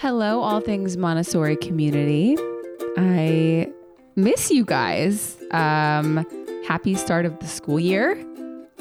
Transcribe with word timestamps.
Hello, 0.00 0.40
all 0.40 0.62
things 0.62 0.96
Montessori 0.96 1.56
community. 1.56 2.34
I 2.96 3.70
miss 4.16 4.50
you 4.50 4.64
guys. 4.64 5.36
Um, 5.50 6.26
happy 6.66 6.94
start 6.94 7.26
of 7.26 7.38
the 7.38 7.46
school 7.46 7.78
year. 7.78 8.12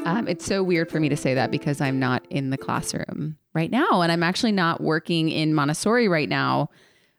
Um, 0.06 0.30
it's 0.30 0.46
so 0.46 0.64
weird 0.64 0.90
for 0.90 0.98
me 1.02 1.10
to 1.10 1.18
say 1.18 1.34
that 1.34 1.52
because 1.52 1.82
I'm 1.82 2.00
not 2.00 2.26
in 2.30 2.52
the 2.52 2.58
classroom 2.58 3.36
right 3.54 3.70
now, 3.70 4.02
and 4.02 4.14
I'm 4.14 4.24
actually 4.24 4.54
not 4.54 4.80
working 4.80 5.28
in 5.28 5.54
Montessori 5.54 6.08
right 6.08 6.30
now, 6.30 6.70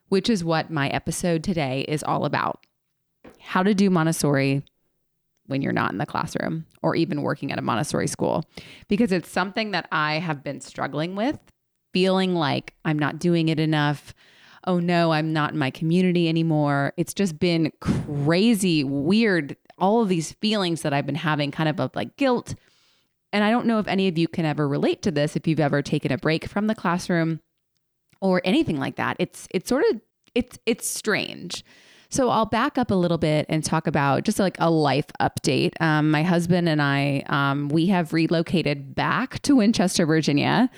which 0.07 0.31
is 0.31 0.43
what 0.43 0.71
my 0.71 0.89
episode 0.89 1.43
today 1.43 1.85
is 1.87 2.01
all 2.01 2.25
about. 2.25 2.65
How 3.39 3.61
to 3.61 3.75
do 3.75 3.91
Montessori 3.91 4.65
when 5.45 5.61
you're 5.61 5.73
not 5.73 5.91
in 5.91 5.99
the 5.99 6.07
classroom 6.07 6.65
or 6.81 6.95
even 6.95 7.21
working 7.21 7.51
at 7.51 7.59
a 7.59 7.61
Montessori 7.61 8.07
school, 8.07 8.45
because 8.87 9.11
it's 9.11 9.29
something 9.29 9.69
that 9.71 9.87
I 9.91 10.15
have 10.15 10.43
been 10.43 10.59
struggling 10.59 11.15
with 11.15 11.37
feeling 11.93 12.35
like 12.35 12.73
I'm 12.85 12.99
not 12.99 13.19
doing 13.19 13.49
it 13.49 13.59
enough. 13.59 14.13
Oh 14.65 14.79
no, 14.79 15.11
I'm 15.11 15.33
not 15.33 15.53
in 15.53 15.57
my 15.57 15.71
community 15.71 16.29
anymore. 16.29 16.93
It's 16.97 17.13
just 17.13 17.39
been 17.39 17.71
crazy, 17.79 18.83
weird, 18.83 19.55
all 19.77 20.01
of 20.01 20.09
these 20.09 20.33
feelings 20.33 20.83
that 20.83 20.93
I've 20.93 21.05
been 21.05 21.15
having 21.15 21.51
kind 21.51 21.67
of 21.67 21.79
of 21.79 21.95
like 21.95 22.15
guilt. 22.17 22.55
And 23.33 23.43
I 23.43 23.49
don't 23.49 23.65
know 23.65 23.79
if 23.79 23.87
any 23.87 24.07
of 24.07 24.17
you 24.17 24.27
can 24.27 24.45
ever 24.45 24.67
relate 24.67 25.01
to 25.03 25.11
this 25.11 25.35
if 25.35 25.47
you've 25.47 25.59
ever 25.59 25.81
taken 25.81 26.11
a 26.11 26.17
break 26.17 26.47
from 26.47 26.67
the 26.67 26.75
classroom 26.75 27.39
or 28.19 28.41
anything 28.43 28.77
like 28.77 28.97
that. 28.97 29.15
It's 29.19 29.47
it's 29.51 29.69
sort 29.69 29.83
of 29.89 30.01
it's 30.35 30.59
it's 30.65 30.87
strange. 30.87 31.63
So 32.09 32.29
I'll 32.29 32.45
back 32.45 32.77
up 32.77 32.91
a 32.91 32.95
little 32.95 33.17
bit 33.17 33.45
and 33.47 33.63
talk 33.63 33.87
about 33.87 34.25
just 34.25 34.37
like 34.37 34.57
a 34.59 34.69
life 34.69 35.05
update. 35.21 35.81
Um, 35.81 36.11
my 36.11 36.23
husband 36.23 36.67
and 36.67 36.81
I, 36.81 37.23
um, 37.27 37.69
we 37.69 37.85
have 37.87 38.11
relocated 38.11 38.93
back 38.93 39.41
to 39.43 39.55
Winchester, 39.55 40.05
Virginia. 40.05 40.69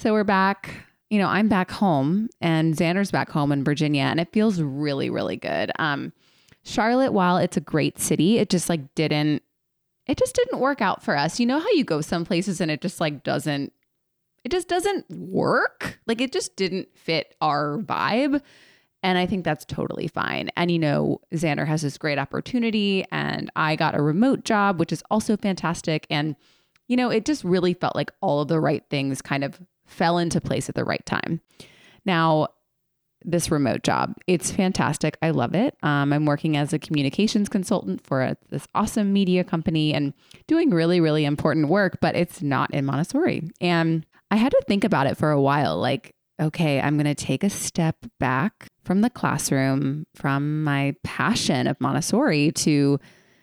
So 0.00 0.14
we're 0.14 0.24
back. 0.24 0.86
You 1.10 1.18
know, 1.18 1.26
I'm 1.26 1.50
back 1.50 1.70
home, 1.70 2.30
and 2.40 2.74
Xander's 2.74 3.10
back 3.10 3.28
home 3.28 3.52
in 3.52 3.62
Virginia, 3.62 4.04
and 4.04 4.18
it 4.18 4.32
feels 4.32 4.58
really, 4.58 5.10
really 5.10 5.36
good. 5.36 5.70
Um, 5.78 6.14
Charlotte, 6.62 7.12
while 7.12 7.36
it's 7.36 7.58
a 7.58 7.60
great 7.60 7.98
city, 7.98 8.38
it 8.38 8.48
just 8.48 8.70
like 8.70 8.94
didn't. 8.94 9.42
It 10.06 10.16
just 10.16 10.34
didn't 10.34 10.58
work 10.58 10.80
out 10.80 11.02
for 11.02 11.18
us. 11.18 11.38
You 11.38 11.44
know 11.44 11.58
how 11.58 11.68
you 11.72 11.84
go 11.84 12.00
some 12.00 12.24
places 12.24 12.62
and 12.62 12.70
it 12.70 12.80
just 12.80 12.98
like 12.98 13.22
doesn't. 13.24 13.74
It 14.42 14.50
just 14.50 14.68
doesn't 14.68 15.04
work. 15.10 16.00
Like 16.06 16.22
it 16.22 16.32
just 16.32 16.56
didn't 16.56 16.88
fit 16.96 17.34
our 17.42 17.76
vibe. 17.76 18.40
And 19.02 19.18
I 19.18 19.26
think 19.26 19.44
that's 19.44 19.66
totally 19.66 20.08
fine. 20.08 20.48
And, 20.56 20.70
you 20.70 20.78
know, 20.78 21.20
Xander 21.34 21.66
has 21.66 21.82
this 21.82 21.98
great 21.98 22.18
opportunity, 22.18 23.04
and 23.12 23.50
I 23.54 23.76
got 23.76 23.94
a 23.94 24.00
remote 24.00 24.46
job, 24.46 24.80
which 24.80 24.92
is 24.92 25.04
also 25.10 25.36
fantastic. 25.36 26.06
And, 26.08 26.36
you 26.88 26.96
know, 26.96 27.10
it 27.10 27.26
just 27.26 27.44
really 27.44 27.74
felt 27.74 27.94
like 27.94 28.12
all 28.22 28.40
of 28.40 28.48
the 28.48 28.60
right 28.60 28.84
things 28.88 29.20
kind 29.20 29.44
of 29.44 29.60
fell 29.90 30.18
into 30.18 30.40
place 30.40 30.68
at 30.68 30.74
the 30.74 30.84
right 30.84 31.04
time. 31.04 31.40
Now, 32.04 32.48
this 33.22 33.50
remote 33.50 33.82
job, 33.82 34.14
it's 34.26 34.50
fantastic. 34.50 35.18
I 35.20 35.30
love 35.30 35.54
it. 35.54 35.76
Um, 35.82 36.12
I'm 36.12 36.24
working 36.24 36.56
as 36.56 36.72
a 36.72 36.78
communications 36.78 37.48
consultant 37.48 38.06
for 38.06 38.22
a, 38.22 38.36
this 38.48 38.66
awesome 38.74 39.12
media 39.12 39.44
company 39.44 39.92
and 39.92 40.14
doing 40.46 40.70
really, 40.70 41.00
really 41.00 41.24
important 41.24 41.68
work, 41.68 41.98
but 42.00 42.16
it's 42.16 42.40
not 42.40 42.72
in 42.72 42.86
Montessori. 42.86 43.50
And 43.60 44.06
I 44.30 44.36
had 44.36 44.52
to 44.52 44.62
think 44.66 44.84
about 44.84 45.06
it 45.06 45.18
for 45.18 45.30
a 45.30 45.40
while 45.40 45.76
like, 45.76 46.14
okay, 46.40 46.80
I'm 46.80 46.96
going 46.96 47.04
to 47.04 47.14
take 47.14 47.44
a 47.44 47.50
step 47.50 47.96
back 48.18 48.68
from 48.84 49.02
the 49.02 49.10
classroom, 49.10 50.06
from 50.14 50.64
my 50.64 50.94
passion 51.04 51.66
of 51.66 51.78
Montessori 51.80 52.52
to, 52.52 52.98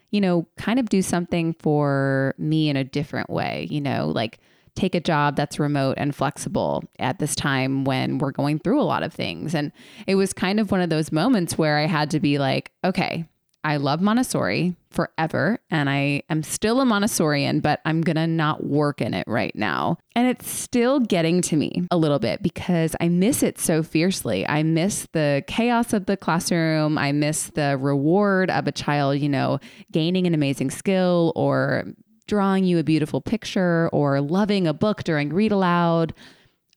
you 0.09 0.21
know, 0.21 0.47
kind 0.57 0.79
of 0.79 0.89
do 0.89 1.03
something 1.03 1.53
for 1.59 2.33
me 2.39 2.69
in 2.69 2.75
a 2.75 2.83
different 2.83 3.29
way, 3.29 3.67
you 3.69 3.81
know, 3.81 4.07
like 4.07 4.39
take 4.77 4.95
a 4.95 4.99
job 4.99 5.35
that's 5.35 5.59
remote 5.59 5.95
and 5.97 6.15
flexible 6.15 6.83
at 6.99 7.19
this 7.19 7.35
time 7.35 7.83
when 7.83 8.19
we're 8.19 8.31
going 8.31 8.59
through 8.59 8.79
a 8.79 8.83
lot 8.83 9.03
of 9.03 9.13
things. 9.13 9.53
And 9.53 9.71
it 10.05 10.15
was 10.15 10.33
kind 10.33 10.59
of 10.59 10.71
one 10.71 10.81
of 10.81 10.89
those 10.89 11.11
moments 11.11 11.57
where 11.57 11.77
I 11.77 11.87
had 11.87 12.11
to 12.11 12.19
be 12.19 12.37
like, 12.37 12.71
okay, 12.85 13.25
I 13.63 13.77
love 13.77 14.01
Montessori 14.01 14.77
forever 14.91 15.59
and 15.69 15.89
I 15.89 16.21
am 16.29 16.41
still 16.41 16.79
a 16.79 16.85
Montessorian, 16.85 17.61
but 17.61 17.81
I'm 17.83 18.01
going 18.01 18.15
to 18.15 18.27
not 18.27 18.63
work 18.63 19.01
in 19.01 19.13
it 19.13 19.25
right 19.27 19.53
now. 19.55 19.97
And 20.15 20.27
it's 20.27 20.49
still 20.49 21.01
getting 21.01 21.41
to 21.41 21.57
me 21.57 21.85
a 21.91 21.97
little 21.97 22.19
bit 22.19 22.41
because 22.41 22.95
I 23.01 23.09
miss 23.09 23.43
it 23.43 23.59
so 23.59 23.83
fiercely. 23.83 24.47
I 24.47 24.63
miss 24.63 25.07
the 25.11 25.43
chaos 25.47 25.91
of 25.91 26.05
the 26.05 26.15
classroom. 26.15 26.97
I 26.97 27.11
miss 27.11 27.47
the 27.47 27.77
reward 27.77 28.49
of 28.49 28.67
a 28.67 28.71
child, 28.71 29.19
you 29.19 29.27
know, 29.27 29.59
gaining 29.91 30.27
an 30.27 30.33
amazing 30.33 30.71
skill 30.71 31.33
or 31.35 31.87
drawing 32.27 32.65
you 32.65 32.77
a 32.77 32.83
beautiful 32.83 33.21
picture 33.21 33.89
or 33.91 34.21
loving 34.21 34.67
a 34.67 34.73
book 34.73 35.03
during 35.03 35.33
read 35.33 35.51
aloud. 35.51 36.13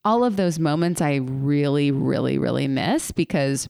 All 0.05 0.25
of 0.25 0.37
those 0.37 0.59
moments 0.59 1.01
I 1.01 1.17
really, 1.17 1.91
really, 1.91 2.39
really 2.39 2.69
miss 2.69 3.11
because 3.11 3.69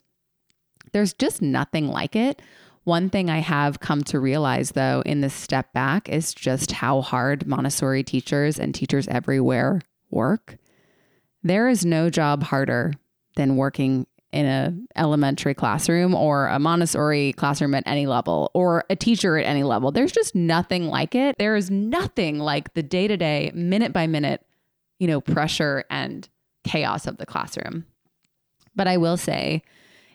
there's 0.93 1.13
just 1.15 1.43
nothing 1.43 1.89
like 1.89 2.15
it. 2.15 2.41
One 2.85 3.11
thing 3.11 3.29
I 3.29 3.39
have 3.39 3.81
come 3.81 4.03
to 4.05 4.19
realize, 4.19 4.71
though, 4.73 5.03
in 5.05 5.21
this 5.21 5.35
step 5.35 5.73
back 5.73 6.09
is 6.09 6.33
just 6.33 6.73
how 6.73 7.03
hard 7.03 7.47
Montessori 7.47 8.03
teachers 8.03 8.59
and 8.59 8.75
teachers 8.75 9.07
everywhere 9.09 9.81
work. 10.11 10.57
There 11.43 11.69
is 11.69 11.85
no 11.85 12.11
job 12.11 12.45
harder 12.45 12.93
than 13.37 13.57
working 13.57 14.07
in 14.33 14.47
a 14.47 14.73
elementary 14.97 15.55
classroom 15.55 16.15
or 16.15 16.47
a 16.49 16.59
Montessori 16.59 17.33
classroom 17.33 17.75
at 17.75 17.83
any 17.87 18.07
level 18.07 18.51
or 18.55 18.85
a 18.89 18.97
teacher 18.97 19.39
at 19.39 19.47
any 19.47 19.65
level. 19.65 19.91
There's 19.91 20.13
just 20.13 20.35
nothing 20.35 20.87
like 20.87 21.15
it. 21.15 21.37
There 21.39 21.57
is 21.57 21.71
nothing 21.71 22.39
like 22.39 22.75
the 22.75 22.83
day-to-day, 22.83 23.53
minute 23.55 23.93
by 23.93 24.07
minute, 24.07 24.45
you 24.99 25.09
know, 25.09 25.21
pressure 25.21 25.85
and 25.91 26.29
chaos 26.65 27.07
of 27.07 27.17
the 27.17 27.27
classroom. 27.27 27.87
But 28.77 28.87
I 28.87 28.99
will 28.99 29.17
say 29.17 29.63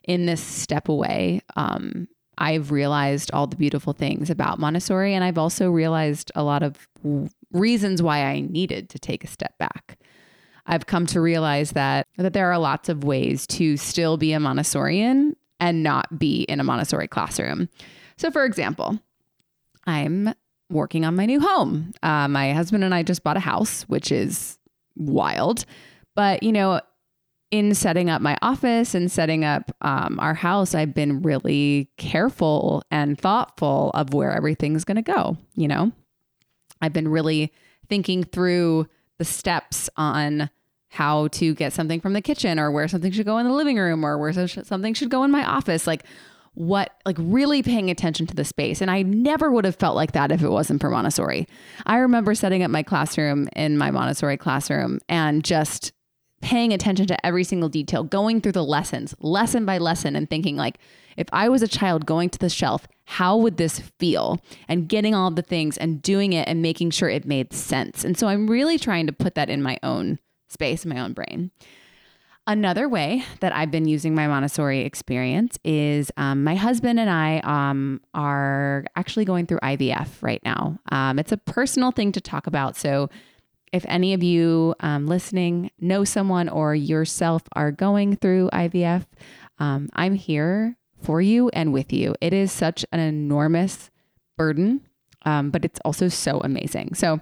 in 0.03 0.25
this 0.25 0.41
step 0.41 0.87
away, 0.87 1.41
um, 1.55 2.07
I've 2.37 2.71
realized 2.71 3.31
all 3.31 3.47
the 3.47 3.55
beautiful 3.55 3.93
things 3.93 4.29
about 4.29 4.59
Montessori 4.59 5.13
and 5.13 5.23
I've 5.23 5.37
also 5.37 5.69
realized 5.69 6.31
a 6.35 6.43
lot 6.43 6.63
of 6.63 6.87
reasons 7.51 8.01
why 8.01 8.25
I 8.25 8.41
needed 8.41 8.89
to 8.89 8.99
take 8.99 9.23
a 9.23 9.27
step 9.27 9.57
back. 9.57 9.94
I've 10.67 10.87
come 10.87 11.05
to 11.07 11.21
realize 11.21 11.71
that 11.71 12.07
that 12.17 12.33
there 12.33 12.51
are 12.51 12.57
lots 12.57 12.89
of 12.89 13.03
ways 13.03 13.45
to 13.47 13.77
still 13.77 14.17
be 14.17 14.33
a 14.33 14.39
Montessorian 14.39 15.35
and 15.59 15.83
not 15.83 16.19
be 16.19 16.41
in 16.43 16.59
a 16.59 16.63
Montessori 16.63 17.07
classroom. 17.07 17.69
So, 18.17 18.31
for 18.31 18.45
example, 18.45 18.99
I'm 19.85 20.33
working 20.69 21.05
on 21.05 21.15
my 21.15 21.25
new 21.25 21.39
home. 21.39 21.93
Uh, 22.01 22.27
my 22.27 22.53
husband 22.53 22.83
and 22.83 22.93
I 22.93 23.03
just 23.03 23.23
bought 23.23 23.37
a 23.37 23.41
house, 23.41 23.83
which 23.83 24.11
is 24.11 24.57
wild. 24.95 25.65
But, 26.15 26.43
you 26.43 26.51
know, 26.51 26.81
in 27.51 27.75
setting 27.75 28.09
up 28.09 28.21
my 28.21 28.37
office 28.41 28.95
and 28.95 29.11
setting 29.11 29.45
up 29.45 29.71
um, 29.81 30.19
our 30.19 30.33
house, 30.33 30.73
I've 30.73 30.93
been 30.93 31.21
really 31.21 31.89
careful 31.97 32.83
and 32.89 33.19
thoughtful 33.19 33.91
of 33.93 34.13
where 34.13 34.31
everything's 34.31 34.83
going 34.83 34.95
to 34.95 35.01
go. 35.01 35.37
You 35.55 35.67
know, 35.67 35.91
I've 36.81 36.93
been 36.93 37.07
really 37.07 37.53
thinking 37.87 38.23
through 38.23 38.87
the 39.17 39.25
steps 39.25 39.89
on 39.97 40.49
how 40.89 41.27
to 41.29 41.53
get 41.53 41.73
something 41.73 41.99
from 41.99 42.13
the 42.13 42.21
kitchen 42.21 42.59
or 42.59 42.71
where 42.71 42.87
something 42.87 43.11
should 43.11 43.25
go 43.25 43.37
in 43.37 43.45
the 43.45 43.53
living 43.53 43.77
room 43.77 44.05
or 44.05 44.17
where 44.17 44.31
something 44.47 44.93
should 44.93 45.09
go 45.09 45.23
in 45.23 45.31
my 45.31 45.43
office. 45.43 45.85
Like, 45.85 46.05
what, 46.53 46.91
like, 47.05 47.17
really 47.19 47.61
paying 47.61 47.89
attention 47.89 48.25
to 48.27 48.33
the 48.33 48.45
space. 48.45 48.79
And 48.79 48.89
I 48.89 49.01
never 49.01 49.51
would 49.51 49.65
have 49.65 49.75
felt 49.75 49.95
like 49.95 50.13
that 50.13 50.31
if 50.31 50.41
it 50.41 50.47
wasn't 50.47 50.79
for 50.79 50.89
Montessori. 50.89 51.47
I 51.85 51.97
remember 51.97 52.33
setting 52.33 52.63
up 52.63 52.71
my 52.71 52.81
classroom 52.81 53.49
in 53.57 53.77
my 53.77 53.91
Montessori 53.91 54.37
classroom 54.37 54.99
and 55.09 55.43
just 55.43 55.91
paying 56.45 56.71
attention 56.71 57.07
to 57.07 57.25
every 57.25 57.43
single 57.43 57.69
detail, 57.69 58.03
going 58.03 58.39
through 58.39 58.51
the 58.51 58.63
lessons, 58.63 59.15
lesson 59.19 59.65
by 59.65 59.79
lesson, 59.79 60.15
and 60.15 60.29
thinking, 60.29 60.55
like, 60.55 60.77
if 61.17 61.27
I 61.33 61.49
was 61.49 61.63
a 61.63 61.67
child 61.67 62.05
going 62.05 62.29
to 62.29 62.37
the 62.37 62.49
shelf, 62.49 62.87
how 63.05 63.35
would 63.37 63.57
this 63.57 63.79
feel? 63.79 64.39
And 64.67 64.87
getting 64.87 65.15
all 65.15 65.31
the 65.31 65.41
things 65.41 65.75
and 65.75 66.03
doing 66.03 66.33
it 66.33 66.47
and 66.47 66.61
making 66.61 66.91
sure 66.91 67.09
it 67.09 67.25
made 67.25 67.51
sense. 67.51 68.05
And 68.05 68.15
so 68.15 68.27
I'm 68.27 68.45
really 68.45 68.77
trying 68.77 69.07
to 69.07 69.11
put 69.11 69.33
that 69.33 69.49
in 69.49 69.63
my 69.63 69.79
own 69.81 70.19
space 70.47 70.85
my 70.85 70.99
own 70.99 71.13
brain. 71.13 71.49
Another 72.45 72.87
way 72.87 73.23
that 73.39 73.51
I've 73.55 73.71
been 73.71 73.87
using 73.87 74.13
my 74.13 74.27
Montessori 74.27 74.81
experience 74.81 75.57
is 75.63 76.11
um, 76.15 76.43
my 76.43 76.53
husband 76.53 76.99
and 76.99 77.09
I 77.09 77.39
um, 77.39 78.01
are 78.13 78.85
actually 78.95 79.25
going 79.25 79.47
through 79.47 79.57
IVF 79.63 80.21
right 80.21 80.41
now. 80.45 80.77
Um, 80.91 81.17
it's 81.17 81.31
a 81.31 81.37
personal 81.37 81.89
thing 81.89 82.11
to 82.11 82.21
talk 82.21 82.45
about. 82.45 82.77
So, 82.77 83.09
if 83.71 83.85
any 83.87 84.13
of 84.13 84.23
you 84.23 84.75
um, 84.79 85.07
listening 85.07 85.71
know 85.79 86.03
someone 86.03 86.49
or 86.49 86.75
yourself 86.75 87.43
are 87.53 87.71
going 87.71 88.15
through 88.15 88.49
IVF, 88.53 89.05
um, 89.59 89.89
I'm 89.93 90.15
here 90.15 90.77
for 91.01 91.21
you 91.21 91.49
and 91.49 91.73
with 91.73 91.91
you. 91.91 92.15
It 92.21 92.33
is 92.33 92.51
such 92.51 92.85
an 92.91 92.99
enormous 92.99 93.89
burden, 94.37 94.87
um, 95.23 95.51
but 95.51 95.65
it's 95.65 95.79
also 95.83 96.07
so 96.07 96.39
amazing. 96.39 96.93
So, 96.95 97.19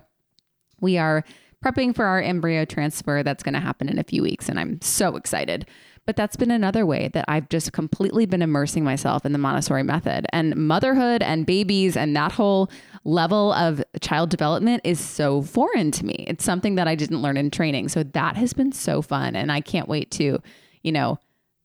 we 0.80 0.98
are 0.98 1.24
prepping 1.64 1.96
for 1.96 2.06
our 2.06 2.22
embryo 2.22 2.66
transfer 2.66 3.24
that's 3.24 3.42
going 3.42 3.54
to 3.54 3.60
happen 3.60 3.88
in 3.88 3.98
a 3.98 4.04
few 4.04 4.22
weeks. 4.22 4.50
And 4.50 4.60
I'm 4.60 4.82
so 4.82 5.16
excited. 5.16 5.66
But 6.06 6.18
that's 6.18 6.36
been 6.36 6.52
another 6.52 6.86
way 6.86 7.10
that 7.14 7.26
I've 7.30 7.48
just 7.48 7.72
completely 7.72 8.26
been 8.26 8.42
immersing 8.42 8.84
myself 8.84 9.26
in 9.26 9.32
the 9.32 9.38
Montessori 9.38 9.84
method. 9.84 10.26
And 10.34 10.56
motherhood 10.56 11.24
and 11.24 11.46
babies 11.46 11.96
and 11.96 12.14
that 12.16 12.34
whole 12.34 12.70
level 13.06 13.54
of 13.54 13.82
child 14.02 14.30
development 14.30 14.82
is 14.84 15.00
so 15.00 15.42
foreign 15.42 15.92
to 15.92 16.06
me. 16.06 16.26
It's 16.28 16.44
something 16.44 16.76
that 16.76 16.90
I 16.90 16.96
didn't 16.96 17.22
learn 17.22 17.38
in 17.38 17.52
training. 17.52 17.88
So 17.88 18.04
that 18.04 18.36
has 18.36 18.54
been 18.54 18.74
so 18.74 19.02
fun. 19.02 19.36
And 19.36 19.52
I 19.52 19.62
can't 19.62 19.88
wait 19.88 20.12
to, 20.12 20.40
you 20.82 20.92
know, 20.92 21.20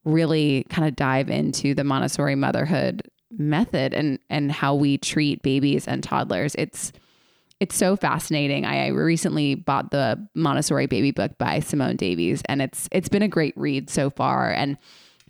really 0.05 0.65
kind 0.69 0.87
of 0.87 0.95
dive 0.95 1.29
into 1.29 1.75
the 1.75 1.85
Montessori 1.85 2.37
motherhood 2.37 3.03
method 3.31 3.93
and 3.93 4.19
and 4.31 4.51
how 4.51 4.75
we 4.75 4.97
treat 4.99 5.43
babies 5.43 5.87
and 5.87 6.03
toddlers. 6.03 6.55
It's 6.57 6.93
it's 7.61 7.77
so 7.77 7.97
fascinating. 7.97 8.65
I 8.65 8.89
recently 8.89 9.55
bought 9.55 9.91
the 9.91 10.25
Montessori 10.35 10.87
baby 10.87 11.11
book 11.11 11.37
by 11.39 11.61
Simone 11.61 11.97
Davies 11.97 12.43
and 12.47 12.63
it's 12.63 12.89
it's 12.93 13.09
been 13.09 13.23
a 13.23 13.29
great 13.29 13.55
read 13.57 13.91
so 13.91 14.11
far 14.11 14.51
and 14.51 14.79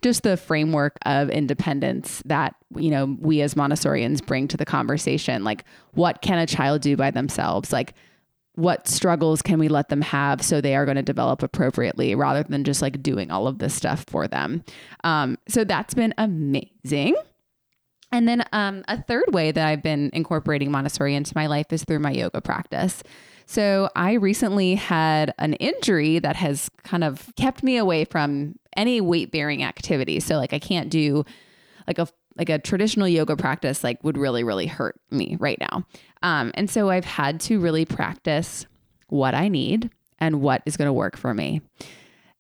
just 0.00 0.22
the 0.22 0.36
framework 0.36 0.96
of 1.06 1.28
independence 1.30 2.22
that 2.26 2.54
you 2.76 2.90
know 2.90 3.16
we 3.20 3.40
as 3.40 3.54
Montessorians 3.54 4.24
bring 4.24 4.46
to 4.48 4.56
the 4.56 4.66
conversation 4.66 5.44
like 5.44 5.64
what 5.92 6.22
can 6.22 6.38
a 6.38 6.46
child 6.46 6.82
do 6.82 6.96
by 6.96 7.10
themselves 7.10 7.72
like 7.72 7.94
what 8.58 8.88
struggles 8.88 9.40
can 9.40 9.58
we 9.60 9.68
let 9.68 9.88
them 9.88 10.00
have 10.00 10.42
so 10.42 10.60
they 10.60 10.74
are 10.74 10.84
going 10.84 10.96
to 10.96 11.02
develop 11.02 11.44
appropriately 11.44 12.16
rather 12.16 12.42
than 12.42 12.64
just 12.64 12.82
like 12.82 13.00
doing 13.02 13.30
all 13.30 13.46
of 13.46 13.60
this 13.60 13.72
stuff 13.72 14.04
for 14.08 14.26
them. 14.26 14.64
Um, 15.04 15.38
so 15.46 15.62
that's 15.62 15.94
been 15.94 16.12
amazing. 16.18 17.14
And 18.10 18.26
then 18.26 18.44
um, 18.52 18.84
a 18.88 19.00
third 19.00 19.26
way 19.32 19.52
that 19.52 19.66
I've 19.66 19.82
been 19.82 20.10
incorporating 20.12 20.70
Montessori 20.70 21.14
into 21.14 21.32
my 21.34 21.46
life 21.46 21.72
is 21.72 21.84
through 21.84 21.98
my 21.98 22.10
yoga 22.10 22.40
practice. 22.40 23.02
So 23.46 23.90
I 23.96 24.14
recently 24.14 24.74
had 24.74 25.34
an 25.38 25.54
injury 25.54 26.18
that 26.18 26.36
has 26.36 26.70
kind 26.84 27.04
of 27.04 27.30
kept 27.36 27.62
me 27.62 27.76
away 27.76 28.04
from 28.04 28.58
any 28.76 29.00
weight 29.00 29.30
bearing 29.30 29.62
activity. 29.62 30.20
So 30.20 30.36
like 30.36 30.52
I 30.52 30.58
can't 30.58 30.90
do 30.90 31.24
like 31.86 31.98
a 31.98 32.08
like 32.38 32.48
a 32.48 32.58
traditional 32.58 33.08
yoga 33.08 33.36
practice 33.36 33.82
like 33.82 34.02
would 34.04 34.16
really 34.16 34.44
really 34.44 34.66
hurt 34.66 34.98
me 35.10 35.36
right 35.40 35.58
now 35.60 35.84
um, 36.22 36.52
and 36.54 36.70
so 36.70 36.88
i've 36.88 37.04
had 37.04 37.40
to 37.40 37.58
really 37.58 37.84
practice 37.84 38.66
what 39.08 39.34
i 39.34 39.48
need 39.48 39.90
and 40.20 40.40
what 40.40 40.62
is 40.64 40.76
going 40.76 40.86
to 40.86 40.92
work 40.92 41.16
for 41.16 41.34
me 41.34 41.60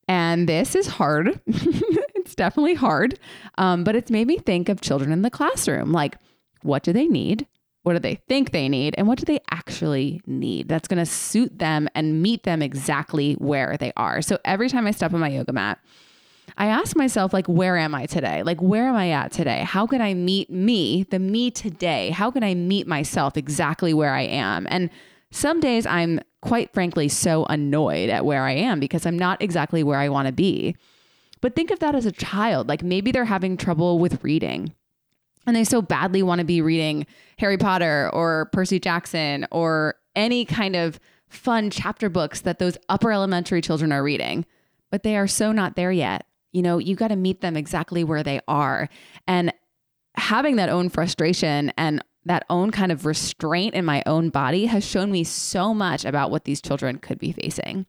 and 0.06 0.48
this 0.48 0.74
is 0.74 0.86
hard 0.86 1.40
it's 2.28 2.34
definitely 2.34 2.74
hard 2.74 3.18
um, 3.56 3.84
but 3.84 3.96
it's 3.96 4.10
made 4.10 4.26
me 4.26 4.36
think 4.36 4.68
of 4.68 4.82
children 4.82 5.10
in 5.10 5.22
the 5.22 5.30
classroom 5.30 5.92
like 5.92 6.16
what 6.60 6.82
do 6.82 6.92
they 6.92 7.08
need 7.08 7.46
what 7.84 7.94
do 7.94 7.98
they 7.98 8.16
think 8.28 8.50
they 8.50 8.68
need 8.68 8.94
and 8.98 9.08
what 9.08 9.18
do 9.18 9.24
they 9.24 9.40
actually 9.50 10.20
need 10.26 10.68
that's 10.68 10.86
going 10.86 10.98
to 10.98 11.06
suit 11.06 11.58
them 11.58 11.88
and 11.94 12.22
meet 12.22 12.42
them 12.42 12.60
exactly 12.60 13.32
where 13.34 13.78
they 13.78 13.92
are 13.96 14.20
so 14.20 14.38
every 14.44 14.68
time 14.68 14.86
i 14.86 14.90
step 14.90 15.14
on 15.14 15.20
my 15.20 15.28
yoga 15.28 15.52
mat 15.52 15.78
I 16.56 16.66
ask 16.66 16.96
myself, 16.96 17.32
like, 17.32 17.46
where 17.46 17.76
am 17.76 17.94
I 17.94 18.06
today? 18.06 18.42
Like, 18.42 18.60
where 18.60 18.88
am 18.88 18.96
I 18.96 19.10
at 19.10 19.30
today? 19.30 19.62
How 19.64 19.86
can 19.86 20.00
I 20.00 20.14
meet 20.14 20.50
me, 20.50 21.04
the 21.04 21.18
me 21.18 21.52
today? 21.52 22.10
How 22.10 22.32
can 22.32 22.42
I 22.42 22.54
meet 22.54 22.86
myself 22.88 23.36
exactly 23.36 23.94
where 23.94 24.14
I 24.14 24.22
am? 24.22 24.66
And 24.70 24.90
some 25.30 25.60
days 25.60 25.86
I'm 25.86 26.20
quite 26.40 26.72
frankly 26.72 27.08
so 27.08 27.44
annoyed 27.44 28.08
at 28.08 28.24
where 28.24 28.44
I 28.44 28.52
am 28.52 28.80
because 28.80 29.06
I'm 29.06 29.18
not 29.18 29.40
exactly 29.42 29.84
where 29.84 29.98
I 29.98 30.08
want 30.08 30.26
to 30.26 30.32
be. 30.32 30.74
But 31.40 31.54
think 31.54 31.70
of 31.70 31.78
that 31.80 31.94
as 31.94 32.06
a 32.06 32.12
child. 32.12 32.68
Like, 32.68 32.82
maybe 32.82 33.12
they're 33.12 33.24
having 33.24 33.56
trouble 33.56 33.98
with 33.98 34.22
reading 34.24 34.74
and 35.48 35.56
they 35.56 35.64
so 35.64 35.80
badly 35.80 36.22
want 36.22 36.40
to 36.40 36.44
be 36.44 36.60
reading 36.60 37.06
Harry 37.38 37.56
Potter 37.56 38.10
or 38.12 38.50
Percy 38.52 38.78
Jackson 38.78 39.46
or 39.50 39.94
any 40.14 40.44
kind 40.44 40.76
of 40.76 41.00
fun 41.28 41.70
chapter 41.70 42.10
books 42.10 42.42
that 42.42 42.58
those 42.58 42.76
upper 42.88 43.10
elementary 43.10 43.62
children 43.62 43.90
are 43.90 44.02
reading, 44.02 44.44
but 44.90 45.02
they 45.02 45.16
are 45.16 45.26
so 45.26 45.50
not 45.50 45.74
there 45.74 45.90
yet. 45.90 46.26
You 46.52 46.62
know, 46.62 46.78
you 46.78 46.94
got 46.94 47.08
to 47.08 47.16
meet 47.16 47.40
them 47.40 47.56
exactly 47.56 48.04
where 48.04 48.22
they 48.22 48.40
are. 48.46 48.90
And 49.26 49.52
having 50.16 50.56
that 50.56 50.68
own 50.68 50.90
frustration 50.90 51.72
and 51.78 52.04
that 52.28 52.44
own 52.48 52.70
kind 52.70 52.92
of 52.92 53.04
restraint 53.06 53.74
in 53.74 53.84
my 53.84 54.02
own 54.06 54.30
body 54.30 54.66
has 54.66 54.84
shown 54.84 55.10
me 55.10 55.24
so 55.24 55.74
much 55.74 56.04
about 56.04 56.30
what 56.30 56.44
these 56.44 56.60
children 56.60 56.98
could 56.98 57.18
be 57.18 57.32
facing. 57.32 57.86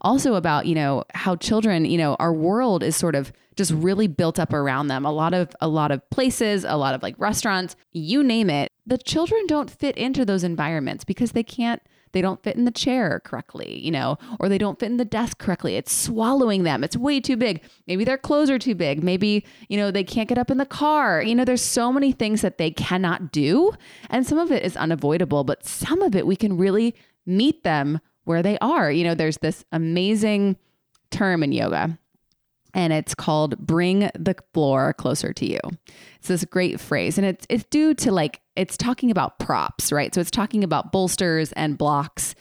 Also 0.00 0.34
about, 0.34 0.66
you 0.66 0.74
know, 0.74 1.04
how 1.14 1.36
children, 1.36 1.84
you 1.84 1.98
know, 1.98 2.14
our 2.18 2.32
world 2.32 2.82
is 2.82 2.96
sort 2.96 3.14
of 3.14 3.32
just 3.56 3.72
really 3.72 4.06
built 4.06 4.38
up 4.38 4.52
around 4.52 4.86
them. 4.86 5.04
A 5.04 5.12
lot 5.12 5.34
of 5.34 5.54
a 5.60 5.68
lot 5.68 5.90
of 5.90 6.08
places, 6.10 6.64
a 6.64 6.76
lot 6.76 6.94
of 6.94 7.02
like 7.02 7.16
restaurants, 7.18 7.76
you 7.92 8.22
name 8.22 8.48
it. 8.48 8.72
The 8.86 8.98
children 8.98 9.46
don't 9.46 9.70
fit 9.70 9.96
into 9.96 10.24
those 10.24 10.44
environments 10.44 11.04
because 11.04 11.32
they 11.32 11.42
can't 11.42 11.82
they 12.12 12.20
don't 12.20 12.42
fit 12.42 12.56
in 12.56 12.64
the 12.64 12.70
chair 12.70 13.20
correctly, 13.24 13.78
you 13.78 13.90
know, 13.90 14.18
or 14.40 14.48
they 14.48 14.58
don't 14.58 14.78
fit 14.78 14.90
in 14.90 14.96
the 14.96 15.04
desk 15.04 15.38
correctly. 15.38 15.76
It's 15.76 15.92
swallowing 15.92 16.62
them. 16.62 16.82
It's 16.84 16.96
way 16.96 17.20
too 17.20 17.36
big. 17.36 17.62
Maybe 17.86 18.04
their 18.04 18.18
clothes 18.18 18.50
are 18.50 18.58
too 18.58 18.74
big. 18.74 19.02
Maybe, 19.02 19.44
you 19.68 19.76
know, 19.76 19.90
they 19.90 20.04
can't 20.04 20.28
get 20.28 20.38
up 20.38 20.50
in 20.50 20.58
the 20.58 20.66
car. 20.66 21.22
You 21.22 21.34
know, 21.34 21.44
there's 21.44 21.62
so 21.62 21.92
many 21.92 22.12
things 22.12 22.40
that 22.42 22.58
they 22.58 22.70
cannot 22.70 23.32
do. 23.32 23.72
And 24.10 24.26
some 24.26 24.38
of 24.38 24.52
it 24.52 24.64
is 24.64 24.76
unavoidable, 24.76 25.44
but 25.44 25.64
some 25.64 26.02
of 26.02 26.14
it 26.14 26.26
we 26.26 26.36
can 26.36 26.56
really 26.56 26.94
meet 27.26 27.62
them 27.62 28.00
where 28.24 28.42
they 28.42 28.58
are. 28.58 28.90
You 28.90 29.04
know, 29.04 29.14
there's 29.14 29.38
this 29.38 29.64
amazing 29.72 30.56
term 31.10 31.42
in 31.42 31.52
yoga 31.52 31.98
and 32.74 32.92
it's 32.92 33.14
called 33.14 33.58
bring 33.58 34.10
the 34.14 34.36
floor 34.52 34.92
closer 34.94 35.32
to 35.32 35.46
you. 35.46 35.60
It's 36.18 36.28
this 36.28 36.44
great 36.44 36.80
phrase 36.80 37.18
and 37.18 37.26
it's 37.26 37.46
it's 37.48 37.64
due 37.64 37.94
to 37.94 38.12
like 38.12 38.40
it's 38.58 38.76
talking 38.76 39.10
about 39.10 39.38
props, 39.38 39.92
right? 39.92 40.14
So 40.14 40.20
it's 40.20 40.30
talking 40.30 40.64
about 40.64 40.90
bolsters 40.90 41.52
and 41.52 41.78
blocks 41.78 42.34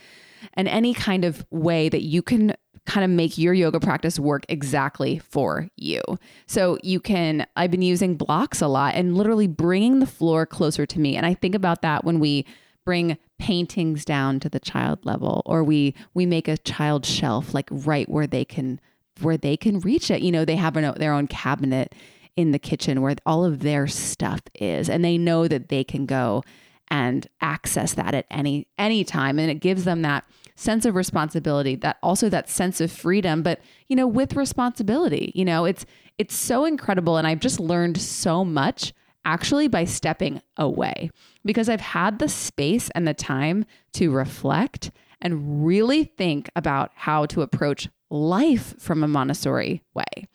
and 0.56 0.68
any 0.68 0.94
kind 0.94 1.24
of 1.24 1.46
way 1.52 1.90
that 1.90 2.02
you 2.02 2.22
can 2.22 2.56
kind 2.86 3.04
of 3.04 3.12
make 3.12 3.38
your 3.38 3.54
yoga 3.54 3.80
practice 3.80 4.18
work 4.18 4.46
exactly 4.50 5.20
for 5.20 5.68
you. 5.76 6.02
So 6.48 6.80
you 6.82 7.00
can 7.00 7.46
I've 7.56 7.70
been 7.70 7.82
using 7.82 8.16
blocks 8.16 8.62
a 8.62 8.68
lot 8.68 8.96
and 8.96 9.16
literally 9.16 9.48
bringing 9.48 10.00
the 10.00 10.06
floor 10.08 10.46
closer 10.46 10.86
to 10.86 11.00
me 11.00 11.16
and 11.16 11.26
I 11.26 11.34
think 11.34 11.54
about 11.54 11.82
that 11.84 12.04
when 12.04 12.20
we 12.20 12.46
bring 12.86 13.18
paintings 13.38 14.06
down 14.06 14.40
to 14.40 14.50
the 14.50 14.60
child 14.60 15.06
level 15.06 15.44
or 15.46 15.64
we 15.64 15.94
we 16.14 16.26
make 16.26 16.48
a 16.48 16.58
child 16.58 17.06
shelf 17.06 17.54
like 17.54 17.68
right 17.70 18.08
where 18.10 18.26
they 18.26 18.46
can 18.46 18.80
where 19.22 19.38
they 19.38 19.58
can 19.58 19.80
reach 19.80 20.12
it. 20.12 20.22
You 20.22 20.32
know, 20.32 20.46
they 20.46 20.56
have 20.56 20.78
an, 20.78 20.94
their 20.98 21.14
own 21.14 21.28
cabinet 21.28 21.94
in 22.38 22.52
the 22.52 22.60
kitchen 22.60 23.02
where 23.02 23.16
all 23.26 23.44
of 23.44 23.60
their 23.60 23.88
stuff 23.88 24.40
is 24.56 24.90
and 24.90 25.04
they 25.04 25.18
know 25.18 25.48
that 25.48 25.68
they 25.68 25.84
can 25.84 26.06
go 26.06 26.44
and 26.90 27.28
access 27.42 27.96
that 27.96 28.14
at 28.14 28.26
any 28.32 28.66
any 28.78 29.04
time 29.04 29.38
and 29.38 29.52
it 29.52 29.60
gives 29.60 29.84
them 29.84 30.04
that 30.04 30.24
sense 30.56 30.86
of 30.86 30.96
responsibility 30.96 31.76
that 31.76 31.98
also 32.02 32.30
that 32.30 32.50
sense 32.50 32.80
of 32.80 32.90
freedom 32.90 33.44
but 33.44 33.60
you 33.90 33.96
know 33.96 34.08
with 34.08 34.36
responsibility 34.36 35.32
you 35.36 35.44
know 35.44 35.66
it's 35.66 35.86
it's 36.18 36.36
so 36.36 36.64
incredible 36.64 37.18
and 37.18 37.28
i've 37.28 37.42
just 37.42 37.60
learned 37.60 38.00
so 38.00 38.46
much 38.46 38.94
actually 39.26 39.68
by 39.68 39.84
stepping 39.84 40.42
away 40.56 41.10
because 41.44 41.68
i've 41.68 41.82
had 41.82 42.20
the 42.20 42.30
space 42.30 42.90
and 42.96 43.06
the 43.06 43.14
time 43.14 43.66
to 43.92 44.10
reflect 44.10 44.92
and 45.22 45.66
really 45.66 46.04
think 46.06 46.50
about 46.56 46.92
how 46.96 47.26
to 47.26 47.42
approach 47.42 47.90
life 48.10 48.76
from 48.80 49.04
a 49.04 49.08
Montessori 49.08 49.84
way. 49.94 50.28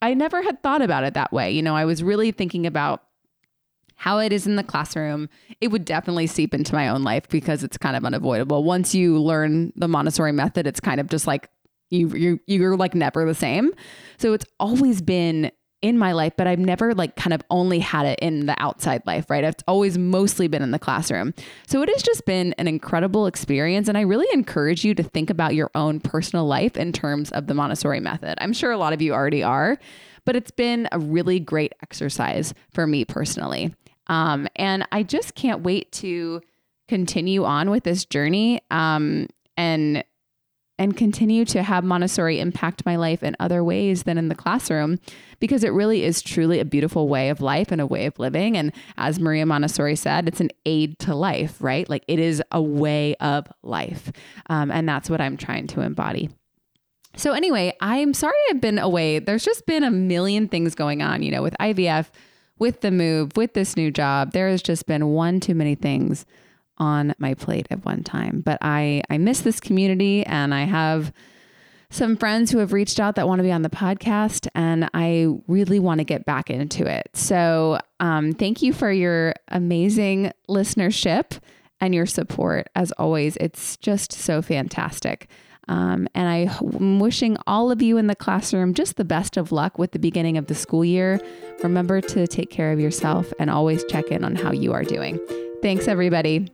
I 0.00 0.14
never 0.14 0.42
had 0.42 0.62
thought 0.62 0.82
about 0.82 1.04
it 1.04 1.14
that 1.14 1.32
way. 1.32 1.50
You 1.50 1.62
know, 1.62 1.74
I 1.74 1.84
was 1.84 2.02
really 2.02 2.30
thinking 2.30 2.66
about 2.66 3.02
how 3.96 4.18
it 4.18 4.32
is 4.32 4.46
in 4.46 4.56
the 4.56 4.62
classroom. 4.62 5.28
It 5.60 5.68
would 5.68 5.84
definitely 5.84 6.28
seep 6.28 6.54
into 6.54 6.74
my 6.74 6.88
own 6.88 7.02
life 7.02 7.28
because 7.28 7.64
it's 7.64 7.76
kind 7.76 7.96
of 7.96 8.04
unavoidable. 8.04 8.62
Once 8.62 8.94
you 8.94 9.18
learn 9.18 9.72
the 9.74 9.88
Montessori 9.88 10.32
method, 10.32 10.66
it's 10.66 10.80
kind 10.80 11.00
of 11.00 11.08
just 11.08 11.26
like 11.26 11.50
you 11.90 12.08
you 12.14 12.40
you're 12.46 12.76
like 12.76 12.94
never 12.94 13.24
the 13.24 13.34
same. 13.34 13.72
So 14.18 14.34
it's 14.34 14.46
always 14.60 15.02
been 15.02 15.50
in 15.80 15.96
my 15.96 16.12
life, 16.12 16.32
but 16.36 16.46
I've 16.46 16.58
never 16.58 16.94
like 16.94 17.14
kind 17.16 17.32
of 17.32 17.40
only 17.50 17.78
had 17.78 18.04
it 18.04 18.18
in 18.20 18.46
the 18.46 18.60
outside 18.60 19.02
life, 19.06 19.30
right? 19.30 19.44
It's 19.44 19.62
always 19.68 19.96
mostly 19.96 20.48
been 20.48 20.62
in 20.62 20.72
the 20.72 20.78
classroom. 20.78 21.34
So 21.66 21.82
it 21.82 21.88
has 21.88 22.02
just 22.02 22.24
been 22.24 22.52
an 22.58 22.66
incredible 22.66 23.26
experience. 23.26 23.88
And 23.88 23.96
I 23.96 24.00
really 24.00 24.26
encourage 24.32 24.84
you 24.84 24.94
to 24.94 25.02
think 25.02 25.30
about 25.30 25.54
your 25.54 25.70
own 25.74 26.00
personal 26.00 26.46
life 26.46 26.76
in 26.76 26.92
terms 26.92 27.30
of 27.30 27.46
the 27.46 27.54
Montessori 27.54 28.00
method. 28.00 28.36
I'm 28.40 28.52
sure 28.52 28.72
a 28.72 28.78
lot 28.78 28.92
of 28.92 29.00
you 29.00 29.12
already 29.12 29.42
are, 29.42 29.78
but 30.24 30.34
it's 30.34 30.50
been 30.50 30.88
a 30.90 30.98
really 30.98 31.38
great 31.38 31.72
exercise 31.82 32.54
for 32.72 32.86
me 32.86 33.04
personally. 33.04 33.74
Um, 34.08 34.48
and 34.56 34.86
I 34.90 35.04
just 35.04 35.34
can't 35.34 35.62
wait 35.62 35.92
to 35.92 36.40
continue 36.88 37.44
on 37.44 37.70
with 37.70 37.84
this 37.84 38.04
journey 38.04 38.62
um, 38.70 39.28
and 39.56 40.02
and 40.78 40.96
continue 40.96 41.44
to 41.46 41.62
have 41.62 41.84
Montessori 41.84 42.40
impact 42.40 42.86
my 42.86 42.96
life 42.96 43.22
in 43.22 43.36
other 43.40 43.64
ways 43.64 44.04
than 44.04 44.16
in 44.16 44.28
the 44.28 44.34
classroom 44.34 44.98
because 45.40 45.64
it 45.64 45.72
really 45.72 46.04
is 46.04 46.22
truly 46.22 46.60
a 46.60 46.64
beautiful 46.64 47.08
way 47.08 47.28
of 47.28 47.40
life 47.40 47.72
and 47.72 47.80
a 47.80 47.86
way 47.86 48.06
of 48.06 48.18
living. 48.18 48.56
And 48.56 48.72
as 48.96 49.18
Maria 49.18 49.46
Montessori 49.46 49.96
said, 49.96 50.28
it's 50.28 50.40
an 50.40 50.50
aid 50.64 50.98
to 51.00 51.14
life, 51.14 51.56
right? 51.60 51.88
Like 51.88 52.04
it 52.06 52.18
is 52.18 52.42
a 52.52 52.62
way 52.62 53.14
of 53.16 53.46
life. 53.62 54.12
Um, 54.48 54.70
and 54.70 54.88
that's 54.88 55.10
what 55.10 55.20
I'm 55.20 55.36
trying 55.36 55.66
to 55.68 55.80
embody. 55.80 56.30
So, 57.16 57.32
anyway, 57.32 57.76
I'm 57.80 58.14
sorry 58.14 58.36
I've 58.50 58.60
been 58.60 58.78
away. 58.78 59.18
There's 59.18 59.44
just 59.44 59.66
been 59.66 59.82
a 59.82 59.90
million 59.90 60.46
things 60.46 60.76
going 60.76 61.02
on, 61.02 61.22
you 61.22 61.32
know, 61.32 61.42
with 61.42 61.56
IVF, 61.58 62.10
with 62.58 62.80
the 62.80 62.92
move, 62.92 63.36
with 63.36 63.54
this 63.54 63.76
new 63.76 63.90
job. 63.90 64.32
There 64.32 64.48
has 64.48 64.62
just 64.62 64.86
been 64.86 65.08
one 65.08 65.40
too 65.40 65.54
many 65.54 65.74
things 65.74 66.26
on 66.78 67.14
my 67.18 67.34
plate 67.34 67.66
at 67.70 67.84
one 67.84 68.02
time. 68.02 68.42
But 68.44 68.58
I 68.62 69.02
I 69.10 69.18
miss 69.18 69.40
this 69.40 69.60
community 69.60 70.24
and 70.24 70.54
I 70.54 70.64
have 70.64 71.12
some 71.90 72.16
friends 72.16 72.50
who 72.50 72.58
have 72.58 72.72
reached 72.72 73.00
out 73.00 73.14
that 73.16 73.26
want 73.26 73.38
to 73.38 73.42
be 73.42 73.52
on 73.52 73.62
the 73.62 73.70
podcast 73.70 74.46
and 74.54 74.90
I 74.92 75.28
really 75.46 75.78
want 75.78 75.98
to 75.98 76.04
get 76.04 76.26
back 76.26 76.50
into 76.50 76.86
it. 76.86 77.08
So, 77.14 77.78
um, 77.98 78.32
thank 78.32 78.62
you 78.62 78.72
for 78.72 78.92
your 78.92 79.34
amazing 79.48 80.32
listenership 80.48 81.40
and 81.80 81.94
your 81.94 82.06
support. 82.06 82.68
As 82.74 82.92
always, 82.92 83.36
it's 83.36 83.76
just 83.78 84.12
so 84.12 84.42
fantastic. 84.42 85.28
Um, 85.68 86.08
and 86.14 86.28
I, 86.28 86.58
am 86.60 86.98
wishing 86.98 87.36
all 87.46 87.70
of 87.70 87.82
you 87.82 87.98
in 87.98 88.06
the 88.06 88.16
classroom 88.16 88.72
just 88.72 88.96
the 88.96 89.04
best 89.04 89.36
of 89.36 89.52
luck 89.52 89.78
with 89.78 89.92
the 89.92 89.98
beginning 89.98 90.38
of 90.38 90.46
the 90.46 90.54
school 90.54 90.84
year. 90.84 91.20
Remember 91.62 92.00
to 92.00 92.26
take 92.26 92.50
care 92.50 92.72
of 92.72 92.80
yourself 92.80 93.32
and 93.38 93.50
always 93.50 93.84
check 93.84 94.06
in 94.06 94.24
on 94.24 94.34
how 94.34 94.50
you 94.52 94.72
are 94.72 94.84
doing. 94.84 95.20
Thanks, 95.62 95.86
everybody. 95.86 96.48